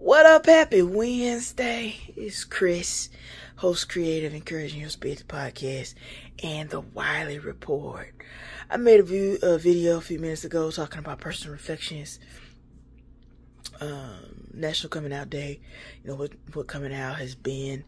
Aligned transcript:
What 0.00 0.26
up, 0.26 0.46
happy 0.46 0.80
Wednesday? 0.80 1.96
It's 2.14 2.44
Chris, 2.44 3.10
host 3.56 3.88
creative 3.88 4.32
encouraging 4.32 4.80
your 4.80 4.90
spirit 4.90 5.24
podcast 5.26 5.94
and 6.40 6.70
the 6.70 6.78
Wiley 6.80 7.40
Report. 7.40 8.14
I 8.70 8.76
made 8.76 9.00
a, 9.00 9.02
view, 9.02 9.38
a 9.42 9.58
video 9.58 9.96
a 9.96 10.00
few 10.00 10.20
minutes 10.20 10.44
ago 10.44 10.70
talking 10.70 11.00
about 11.00 11.18
personal 11.18 11.52
reflections, 11.52 12.20
um, 13.80 14.46
National 14.54 14.88
Coming 14.88 15.12
Out 15.12 15.30
Day, 15.30 15.58
you 16.04 16.10
know, 16.10 16.14
what, 16.14 16.30
what 16.52 16.68
coming 16.68 16.94
out 16.94 17.16
has 17.16 17.34
been 17.34 17.82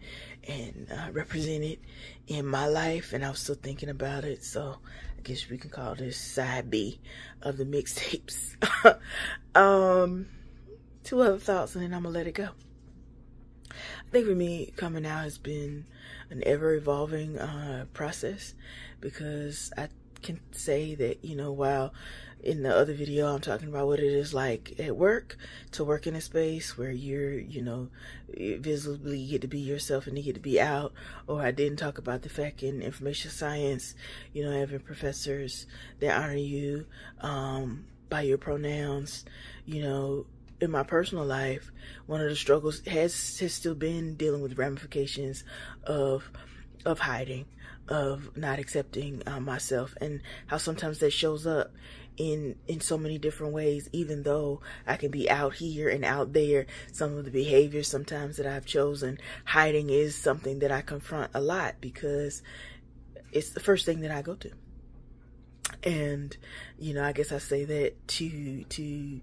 and 0.49 0.89
uh, 0.91 1.13
represented 1.13 1.79
in 2.27 2.45
my 2.45 2.67
life, 2.67 3.13
and 3.13 3.25
I 3.25 3.31
was 3.31 3.39
still 3.39 3.55
thinking 3.55 3.89
about 3.89 4.25
it, 4.25 4.43
so 4.43 4.79
I 5.17 5.21
guess 5.23 5.49
we 5.49 5.59
can 5.59 5.71
call 5.71 5.95
this 5.95 6.17
side 6.17 6.73
B 6.73 7.01
of 7.41 7.57
the 7.57 7.65
mixtapes. 7.65 8.57
um, 9.55 10.27
two 11.05 11.21
other 11.21 11.39
thoughts 11.39 11.75
and 11.75 11.85
then 11.85 11.95
I'm 11.95 12.03
gonna 12.03 12.14
let 12.14 12.27
it 12.27 12.35
go. 12.35 12.51
I 13.70 14.11
think 14.11 14.27
for 14.27 14.34
me, 14.34 14.73
coming 14.77 15.06
out 15.06 15.23
has 15.23 15.38
been 15.38 15.87
an 16.30 16.42
ever 16.45 16.75
evolving 16.75 17.38
uh, 17.38 17.87
process 17.92 18.55
because 19.01 19.73
I 19.77 19.89
can 20.23 20.41
say 20.52 20.95
that, 20.97 21.25
you 21.25 21.37
know, 21.37 21.52
while 21.52 21.92
in 22.42 22.62
the 22.62 22.75
other 22.75 22.95
video 22.95 23.34
I'm 23.34 23.41
talking 23.41 23.69
about 23.69 23.87
what 23.87 24.01
it 24.01 24.12
is 24.12 24.33
like 24.33 24.75
at 24.78 24.97
work 24.97 25.37
to 25.73 25.84
work 25.84 26.06
in 26.06 26.15
a 26.16 26.20
space 26.20 26.77
where 26.77 26.91
you're, 26.91 27.39
you 27.39 27.62
know, 27.62 27.89
visibly 28.28 29.27
get 29.27 29.42
to 29.42 29.48
be 29.48 29.61
yourself 29.61 30.06
and 30.06 30.17
you 30.17 30.25
get 30.25 30.34
to 30.34 30.41
be 30.41 30.61
out. 30.61 30.92
Or 31.27 31.42
I 31.42 31.51
didn't 31.51 31.78
talk 31.78 31.98
about 31.98 32.23
the 32.23 32.28
fact 32.28 32.62
in 32.62 32.83
information 32.83 33.30
science, 33.30 33.95
you 34.33 34.45
know, 34.45 34.53
having 34.53 34.80
professors 34.80 35.67
that 36.01 36.19
honor 36.19 36.34
you 36.34 36.87
um, 37.20 37.87
by 38.09 38.23
your 38.23 38.39
pronouns, 38.39 39.25
you 39.67 39.83
know, 39.83 40.27
in 40.60 40.70
my 40.70 40.82
personal 40.82 41.24
life, 41.24 41.70
one 42.06 42.20
of 42.20 42.28
the 42.28 42.37
struggles 42.37 42.80
has 42.87 43.38
has 43.41 43.55
still 43.55 43.74
been 43.74 44.14
dealing 44.14 44.42
with 44.42 44.59
ramifications 44.59 45.44
of 45.84 46.30
of 46.84 46.98
hiding, 46.98 47.47
of 47.89 48.36
not 48.36 48.58
accepting 48.58 49.22
uh, 49.27 49.41
myself, 49.41 49.94
and 50.00 50.20
how 50.47 50.58
sometimes 50.58 50.98
that 50.98 51.12
shows 51.12 51.47
up 51.47 51.72
in 52.17 52.56
in 52.69 52.80
so 52.80 52.98
many 52.98 53.19
different 53.19 53.52
ways. 53.52 53.89
Even 53.92 54.22
though 54.22 54.61
I 54.86 54.97
can 54.97 55.11
be 55.11 55.30
out 55.30 55.55
here 55.55 55.89
and 55.89 56.05
out 56.05 56.33
there, 56.33 56.67
some 56.92 57.17
of 57.17 57.24
the 57.24 57.30
behaviors 57.30 57.89
sometimes 57.89 58.36
that 58.36 58.47
I've 58.47 58.67
chosen, 58.67 59.19
hiding 59.45 59.91
is 59.91 60.14
something 60.14 60.58
that 60.61 60.70
I 60.70 60.83
confront 60.83 61.30
a 61.34 61.41
lot 61.41 61.77
because 61.80 62.42
it's 63.33 63.50
the 63.50 63.61
first 63.61 63.86
thing 63.86 64.00
that 64.00 64.11
I 64.11 64.22
go 64.22 64.34
to. 64.34 64.50
And 65.83 66.36
you 66.78 66.92
know, 66.92 67.05
I 67.05 67.12
guess 67.12 67.33
I 67.33 67.39
say 67.39 67.64
that 67.64 68.08
to 68.08 68.64
to 68.64 69.20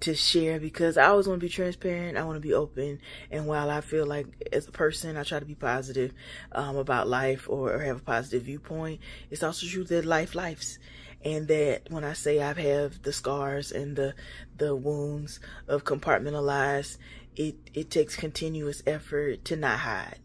to 0.00 0.14
share 0.14 0.58
because 0.58 0.96
I 0.96 1.06
always 1.06 1.28
want 1.28 1.40
to 1.40 1.46
be 1.46 1.50
transparent. 1.50 2.16
I 2.16 2.24
want 2.24 2.36
to 2.36 2.40
be 2.40 2.54
open. 2.54 3.00
And 3.30 3.46
while 3.46 3.70
I 3.70 3.80
feel 3.80 4.06
like 4.06 4.26
as 4.52 4.66
a 4.66 4.72
person, 4.72 5.16
I 5.16 5.24
try 5.24 5.38
to 5.38 5.44
be 5.44 5.54
positive 5.54 6.12
um, 6.52 6.76
about 6.76 7.08
life 7.08 7.48
or, 7.48 7.72
or, 7.74 7.80
have 7.80 7.98
a 7.98 8.02
positive 8.02 8.44
viewpoint, 8.44 9.00
it's 9.30 9.42
also 9.42 9.66
true 9.66 9.84
that 9.84 10.04
life 10.04 10.34
lives. 10.34 10.78
And 11.22 11.48
that 11.48 11.90
when 11.90 12.02
I 12.02 12.14
say 12.14 12.40
I 12.40 12.54
have 12.54 13.02
the 13.02 13.12
scars 13.12 13.72
and 13.72 13.94
the 13.94 14.14
the 14.56 14.74
wounds 14.74 15.38
of 15.68 15.84
compartmentalized, 15.84 16.96
it 17.36 17.56
it 17.74 17.90
takes 17.90 18.16
continuous 18.16 18.82
effort 18.86 19.44
to 19.44 19.56
not 19.56 19.80
hide, 19.80 20.18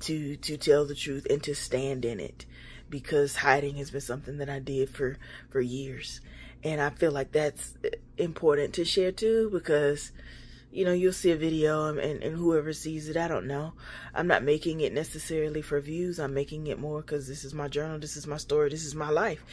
to 0.00 0.34
to 0.36 0.56
tell 0.56 0.86
the 0.86 0.96
truth 0.96 1.24
and 1.30 1.40
to 1.44 1.54
stand 1.54 2.04
in 2.04 2.18
it, 2.18 2.46
because 2.90 3.36
hiding 3.36 3.76
has 3.76 3.92
been 3.92 4.00
something 4.00 4.38
that 4.38 4.50
I 4.50 4.58
did 4.58 4.90
for 4.90 5.18
for 5.50 5.60
years 5.60 6.20
and 6.64 6.80
I 6.80 6.90
feel 6.90 7.12
like 7.12 7.32
that's 7.32 7.74
important 8.18 8.74
to 8.74 8.84
share 8.84 9.12
too 9.12 9.50
because, 9.52 10.12
you 10.70 10.84
know, 10.84 10.92
you'll 10.92 11.12
see 11.12 11.30
a 11.30 11.36
video 11.36 11.86
and, 11.86 12.22
and, 12.22 12.36
whoever 12.36 12.72
sees 12.72 13.08
it, 13.08 13.16
I 13.16 13.28
don't 13.28 13.46
know. 13.46 13.74
I'm 14.14 14.26
not 14.26 14.42
making 14.42 14.80
it 14.80 14.92
necessarily 14.92 15.62
for 15.62 15.80
views. 15.80 16.18
I'm 16.18 16.34
making 16.34 16.66
it 16.66 16.78
more 16.78 17.00
because 17.00 17.28
this 17.28 17.44
is 17.44 17.54
my 17.54 17.68
journal. 17.68 17.98
This 17.98 18.16
is 18.16 18.26
my 18.26 18.36
story. 18.36 18.70
This 18.70 18.84
is 18.84 18.94
my 18.94 19.10
life. 19.10 19.44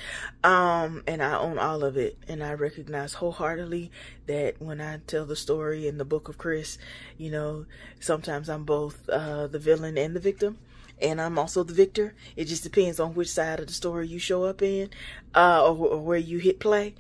Um, 0.44 1.04
and 1.08 1.22
I 1.22 1.38
own 1.38 1.58
all 1.60 1.84
of 1.84 1.98
it. 1.98 2.18
And 2.28 2.44
I 2.44 2.54
recognize 2.54 3.14
wholeheartedly 3.14 3.92
that 4.28 4.62
when 4.62 4.82
I 4.82 5.00
tell 5.08 5.26
the 5.26 5.36
story 5.36 5.88
in 5.88 5.98
the 5.98 6.06
book 6.06 6.28
of 6.28 6.38
Chris, 6.38 6.78
you 7.18 7.32
know, 7.32 7.66
sometimes 8.00 8.50
I'm 8.50 8.64
both, 8.64 9.08
uh, 9.10 9.48
the 9.48 9.60
villain 9.60 9.98
and 9.98 10.16
the 10.16 10.20
victim 10.20 10.58
and 11.02 11.20
I'm 11.20 11.40
also 11.40 11.64
the 11.64 11.74
victor. 11.74 12.14
It 12.36 12.46
just 12.46 12.64
depends 12.64 13.00
on 13.00 13.16
which 13.16 13.30
side 13.30 13.60
of 13.60 13.68
the 13.68 13.74
story 13.74 14.08
you 14.08 14.20
show 14.20 14.44
up 14.44 14.62
in, 14.62 14.90
uh, 15.34 15.64
or, 15.64 15.88
or 15.88 16.00
where 16.00 16.18
you 16.18 16.38
hit 16.38 16.60
play, 16.60 16.94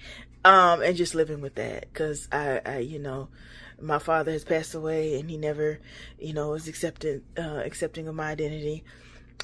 um, 0.43 0.81
and 0.81 0.95
just 0.95 1.15
living 1.15 1.41
with 1.41 1.55
that. 1.55 1.93
Cause 1.93 2.27
I, 2.31 2.61
I, 2.65 2.77
you 2.79 2.99
know, 2.99 3.29
my 3.79 3.99
father 3.99 4.31
has 4.31 4.43
passed 4.43 4.75
away 4.75 5.19
and 5.19 5.29
he 5.29 5.37
never, 5.37 5.79
you 6.19 6.33
know, 6.33 6.49
was 6.49 6.67
accepting, 6.67 7.21
uh, 7.37 7.61
accepting 7.65 8.07
of 8.07 8.15
my 8.15 8.31
identity 8.31 8.83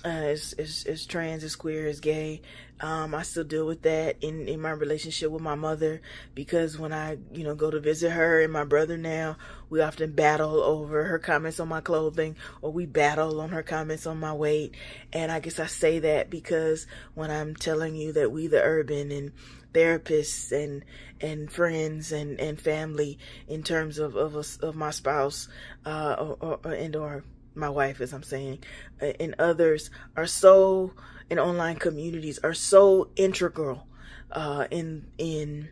uh, 0.05 0.07
as, 0.07 0.53
as, 0.53 0.85
as 0.87 1.05
trans, 1.05 1.43
as 1.43 1.55
queer, 1.55 1.87
as 1.87 1.99
gay. 1.99 2.41
Um, 2.79 3.15
I 3.15 3.23
still 3.23 3.43
deal 3.43 3.65
with 3.65 3.81
that 3.81 4.17
in, 4.21 4.47
in 4.47 4.61
my 4.61 4.69
relationship 4.69 5.31
with 5.31 5.41
my 5.41 5.55
mother 5.55 6.01
because 6.35 6.77
when 6.77 6.93
I, 6.93 7.17
you 7.33 7.43
know, 7.43 7.55
go 7.55 7.71
to 7.71 7.79
visit 7.79 8.11
her 8.11 8.41
and 8.41 8.53
my 8.53 8.65
brother 8.65 8.97
now, 8.97 9.37
we 9.69 9.81
often 9.81 10.11
battle 10.11 10.61
over 10.61 11.05
her 11.05 11.17
comments 11.17 11.59
on 11.59 11.67
my 11.67 11.81
clothing 11.81 12.35
or 12.61 12.71
we 12.71 12.85
battle 12.85 13.41
on 13.41 13.49
her 13.49 13.63
comments 13.63 14.05
on 14.05 14.19
my 14.19 14.33
weight. 14.33 14.75
And 15.11 15.31
I 15.31 15.39
guess 15.39 15.59
I 15.59 15.65
say 15.65 15.99
that 15.99 16.29
because 16.29 16.85
when 17.15 17.31
I'm 17.31 17.55
telling 17.55 17.95
you 17.95 18.13
that 18.13 18.31
we 18.31 18.47
the 18.47 18.61
urban 18.61 19.11
and 19.11 19.31
therapists 19.73 20.51
and 20.51 20.83
and 21.19 21.51
friends 21.51 22.11
and 22.11 22.39
and 22.39 22.59
family 22.59 23.19
in 23.47 23.63
terms 23.63 23.99
of 23.99 24.15
of, 24.15 24.35
of 24.61 24.75
my 24.75 24.91
spouse 24.91 25.49
uh 25.85 26.15
or, 26.17 26.59
or 26.63 26.71
and 26.71 26.95
or 26.95 27.23
my 27.57 27.69
wife, 27.69 28.01
as 28.01 28.13
I'm 28.13 28.23
saying, 28.23 28.63
and 28.99 29.35
others 29.39 29.89
are 30.15 30.27
so, 30.27 30.93
in 31.29 31.39
online 31.39 31.77
communities 31.77 32.39
are 32.43 32.53
so 32.53 33.09
integral, 33.15 33.87
uh, 34.31 34.67
in, 34.71 35.07
in, 35.17 35.69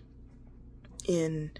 in, 1.08 1.52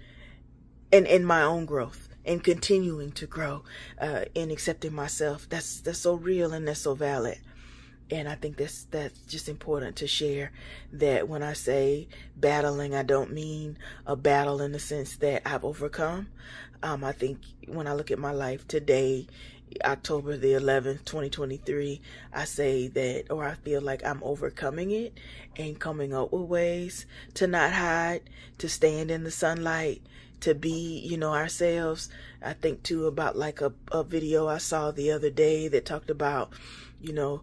in, 0.92 1.06
in 1.06 1.24
my 1.24 1.42
own 1.42 1.64
growth 1.64 2.08
and 2.24 2.42
continuing 2.42 3.12
to 3.12 3.26
grow, 3.26 3.62
uh, 4.00 4.24
in 4.34 4.50
accepting 4.50 4.94
myself. 4.94 5.48
That's, 5.48 5.80
that's 5.80 6.00
so 6.00 6.14
real 6.14 6.52
and 6.52 6.66
that's 6.66 6.80
so 6.80 6.94
valid. 6.94 7.38
And 8.10 8.28
I 8.28 8.36
think 8.36 8.56
that's 8.56 8.84
that's 8.84 9.18
just 9.22 9.48
important 9.48 9.96
to 9.96 10.06
share 10.06 10.52
that 10.92 11.28
when 11.28 11.42
I 11.42 11.54
say 11.54 12.08
battling, 12.36 12.94
I 12.94 13.02
don't 13.02 13.32
mean 13.32 13.78
a 14.06 14.14
battle 14.14 14.60
in 14.60 14.72
the 14.72 14.78
sense 14.78 15.16
that 15.16 15.42
I've 15.44 15.64
overcome. 15.64 16.28
Um, 16.82 17.02
I 17.02 17.12
think 17.12 17.38
when 17.66 17.86
I 17.86 17.94
look 17.94 18.10
at 18.10 18.18
my 18.18 18.30
life 18.30 18.68
today, 18.68 19.26
October 19.84 20.36
the 20.36 20.52
11th, 20.52 21.04
2023, 21.04 22.00
I 22.32 22.44
say 22.44 22.88
that, 22.88 23.24
or 23.30 23.44
I 23.44 23.54
feel 23.54 23.80
like 23.80 24.04
I'm 24.04 24.22
overcoming 24.22 24.90
it 24.90 25.18
and 25.56 25.78
coming 25.78 26.14
up 26.14 26.32
with 26.32 26.42
ways 26.42 27.06
to 27.34 27.46
not 27.46 27.72
hide, 27.72 28.22
to 28.58 28.68
stand 28.68 29.10
in 29.10 29.24
the 29.24 29.30
sunlight, 29.30 30.02
to 30.40 30.54
be, 30.54 30.98
you 30.98 31.16
know, 31.16 31.34
ourselves. 31.34 32.08
I 32.42 32.52
think 32.52 32.82
too 32.82 33.06
about 33.06 33.36
like 33.36 33.60
a, 33.60 33.72
a 33.90 34.04
video 34.04 34.46
I 34.46 34.58
saw 34.58 34.90
the 34.90 35.10
other 35.10 35.30
day 35.30 35.68
that 35.68 35.84
talked 35.84 36.10
about, 36.10 36.52
you 37.00 37.12
know, 37.12 37.42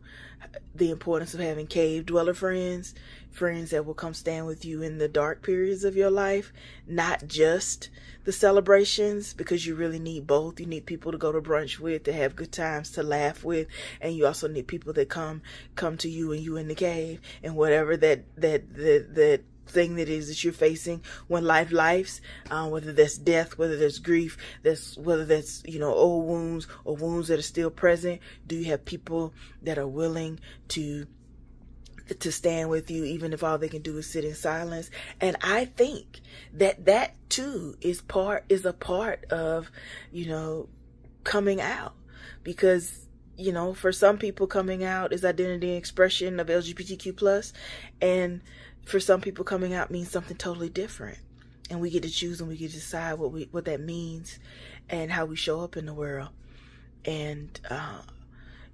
the 0.75 0.91
importance 0.91 1.33
of 1.33 1.39
having 1.39 1.67
cave 1.67 2.05
dweller 2.05 2.33
friends, 2.33 2.93
friends 3.31 3.71
that 3.71 3.85
will 3.85 3.93
come 3.93 4.13
stand 4.13 4.45
with 4.45 4.65
you 4.65 4.81
in 4.81 4.97
the 4.97 5.07
dark 5.07 5.41
periods 5.41 5.83
of 5.83 5.95
your 5.95 6.11
life, 6.11 6.51
not 6.87 7.27
just 7.27 7.89
the 8.23 8.31
celebrations, 8.31 9.33
because 9.33 9.65
you 9.65 9.75
really 9.75 9.99
need 9.99 10.27
both. 10.27 10.59
You 10.59 10.65
need 10.65 10.85
people 10.85 11.11
to 11.11 11.17
go 11.17 11.31
to 11.31 11.41
brunch 11.41 11.79
with, 11.79 12.03
to 12.03 12.13
have 12.13 12.35
good 12.35 12.51
times, 12.51 12.91
to 12.91 13.03
laugh 13.03 13.43
with, 13.43 13.67
and 13.99 14.15
you 14.15 14.25
also 14.25 14.47
need 14.47 14.67
people 14.67 14.93
that 14.93 15.09
come 15.09 15.41
come 15.75 15.97
to 15.97 16.09
you 16.09 16.31
and 16.31 16.41
you 16.41 16.57
in 16.57 16.67
the 16.67 16.75
cave 16.75 17.19
and 17.41 17.55
whatever 17.55 17.97
that 17.97 18.23
that 18.37 18.73
that 18.75 19.15
that 19.15 19.41
thing 19.67 19.95
that 19.95 20.09
is 20.09 20.27
that 20.27 20.43
you're 20.43 20.53
facing 20.53 21.01
when 21.27 21.43
life 21.43 21.71
lives, 21.71 22.21
uh, 22.49 22.67
whether 22.67 22.93
that's 22.93 23.17
death, 23.17 23.57
whether 23.57 23.77
that's 23.77 23.99
grief, 23.99 24.37
that's 24.61 24.97
whether 24.97 25.25
that's 25.25 25.63
you 25.65 25.79
know 25.79 25.93
old 25.93 26.25
wounds 26.25 26.67
or 26.85 26.95
wounds 26.95 27.27
that 27.27 27.39
are 27.39 27.43
still 27.43 27.69
present. 27.69 28.21
Do 28.47 28.55
you 28.55 28.65
have 28.65 28.85
people 28.85 29.33
that 29.61 29.77
are 29.77 29.87
willing 29.87 30.39
to 30.69 31.07
to 32.19 32.31
stand 32.31 32.69
with 32.69 32.91
you, 32.91 33.05
even 33.05 33.33
if 33.33 33.43
all 33.43 33.57
they 33.57 33.69
can 33.69 33.81
do 33.81 33.97
is 33.97 34.09
sit 34.09 34.25
in 34.25 34.35
silence? 34.35 34.89
And 35.21 35.37
I 35.41 35.65
think 35.65 36.19
that 36.53 36.85
that 36.85 37.15
too 37.29 37.75
is 37.81 38.01
part 38.01 38.45
is 38.49 38.65
a 38.65 38.73
part 38.73 39.25
of 39.31 39.71
you 40.11 40.27
know 40.27 40.69
coming 41.23 41.61
out 41.61 41.93
because 42.43 43.07
you 43.37 43.51
know 43.51 43.73
for 43.73 43.91
some 43.91 44.17
people 44.17 44.45
coming 44.45 44.83
out 44.83 45.13
is 45.13 45.25
identity 45.25 45.69
and 45.69 45.77
expression 45.77 46.39
of 46.39 46.47
lgbtq 46.47 47.15
plus 47.15 47.53
and 48.01 48.41
for 48.85 48.99
some 48.99 49.21
people 49.21 49.45
coming 49.45 49.73
out 49.73 49.91
means 49.91 50.09
something 50.09 50.37
totally 50.37 50.69
different 50.69 51.17
and 51.69 51.79
we 51.79 51.89
get 51.89 52.03
to 52.03 52.09
choose 52.09 52.39
and 52.39 52.49
we 52.49 52.57
get 52.57 52.69
to 52.71 52.75
decide 52.75 53.13
what 53.13 53.31
we 53.31 53.47
what 53.51 53.65
that 53.65 53.79
means 53.79 54.39
and 54.89 55.11
how 55.11 55.25
we 55.25 55.35
show 55.35 55.61
up 55.61 55.77
in 55.77 55.85
the 55.85 55.93
world 55.93 56.29
and 57.05 57.59
uh, 57.69 58.01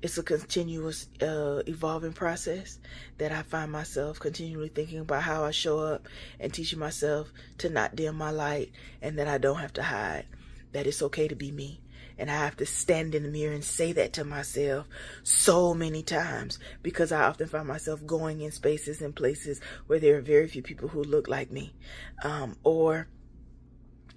it's 0.02 0.18
a 0.18 0.24
continuous 0.24 1.08
uh, 1.22 1.62
evolving 1.68 2.14
process 2.14 2.80
that 3.18 3.32
I 3.32 3.42
find 3.42 3.72
myself 3.72 4.20
continually 4.20 4.70
thinking 4.70 5.00
about 5.00 5.24
how 5.24 5.44
I 5.44 5.52
show 5.52 5.80
up 5.80 6.08
and 6.40 6.54
teaching 6.54 6.80
myself 6.80 7.32
to 7.58 7.70
not 7.70 7.96
dim 7.96 8.16
my 8.16 8.32
light 8.32 8.72
and 9.02 9.20
that 9.20 9.28
I 9.28 9.38
don't 9.38 9.58
have 9.58 9.74
to 9.74 9.84
hide 9.84 10.26
that 10.72 10.88
it's 10.88 11.02
okay 11.02 11.28
to 11.28 11.36
be 11.36 11.52
me. 11.52 11.82
And 12.20 12.30
I 12.30 12.36
have 12.36 12.58
to 12.58 12.66
stand 12.66 13.16
in 13.16 13.24
the 13.24 13.30
mirror 13.30 13.54
and 13.54 13.64
say 13.64 13.94
that 13.94 14.14
to 14.14 14.26
myself 14.26 14.88
so 15.24 15.74
many 15.74 16.04
times 16.04 16.60
because 16.84 17.12
I 17.12 17.24
often 17.24 17.48
find 17.48 17.68
myself 17.68 18.06
going 18.06 18.42
in 18.42 18.52
spaces 18.52 19.02
and 19.02 19.16
places 19.16 19.62
where 19.88 20.00
there 20.00 20.18
are 20.18 20.22
very 20.22 20.48
few 20.48 20.62
people 20.62 20.90
who 20.90 21.04
look 21.04 21.28
like 21.28 21.50
me. 21.50 21.74
Um, 22.24 22.58
or 22.64 23.08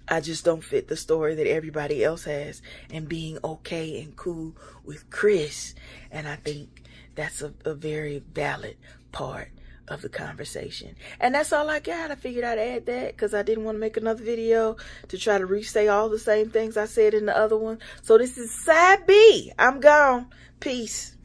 I 0.07 0.19
just 0.19 0.43
don't 0.43 0.63
fit 0.63 0.89
the 0.89 0.97
story 0.97 1.35
that 1.35 1.47
everybody 1.47 2.03
else 2.03 2.25
has 2.25 2.61
and 2.91 3.07
being 3.07 3.39
okay 3.41 4.01
and 4.01 4.15
cool 4.17 4.53
with 4.83 5.09
Chris. 5.09 5.73
And 6.11 6.27
I 6.27 6.35
think 6.35 6.83
that's 7.15 7.41
a, 7.41 7.53
a 7.63 7.73
very 7.73 8.19
valid 8.19 8.75
part 9.13 9.49
of 9.87 10.01
the 10.01 10.09
conversation. 10.09 10.95
And 11.19 11.35
that's 11.35 11.51
all 11.51 11.69
I 11.69 11.79
got. 11.79 12.11
I 12.11 12.15
figured 12.15 12.43
I'd 12.43 12.57
add 12.57 12.85
that 12.85 13.15
because 13.15 13.33
I 13.33 13.43
didn't 13.43 13.65
want 13.65 13.75
to 13.75 13.79
make 13.79 13.97
another 13.97 14.23
video 14.23 14.77
to 15.09 15.17
try 15.17 15.37
to 15.37 15.45
re-say 15.45 15.87
all 15.87 16.09
the 16.09 16.19
same 16.19 16.49
things 16.49 16.77
I 16.77 16.85
said 16.85 17.13
in 17.13 17.25
the 17.25 17.37
other 17.37 17.57
one. 17.57 17.79
So 18.01 18.17
this 18.17 18.37
is 18.37 18.51
side 18.51 19.05
B. 19.05 19.51
I'm 19.59 19.79
gone. 19.79 20.27
Peace. 20.59 21.15